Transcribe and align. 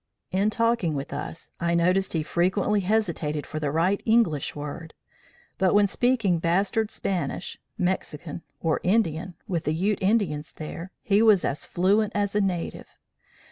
In 0.31 0.49
talking 0.49 0.95
with 0.95 1.13
us, 1.13 1.51
I 1.59 1.75
noticed 1.75 2.13
he 2.13 2.23
frequently 2.23 2.79
hesitated 2.79 3.45
for 3.45 3.59
the 3.59 3.69
right 3.69 4.01
English 4.03 4.55
word; 4.55 4.95
but 5.59 5.75
when 5.75 5.85
speaking 5.85 6.39
bastard 6.39 6.89
Spanish 6.89 7.59
(Mexican) 7.77 8.41
or 8.59 8.79
Indian, 8.81 9.35
with 9.47 9.65
the 9.65 9.75
Ute 9.75 10.01
Indians 10.01 10.53
there, 10.53 10.89
he 11.03 11.21
was 11.21 11.45
as 11.45 11.67
fluent 11.67 12.11
as 12.15 12.33
a 12.33 12.41
native. 12.41 12.87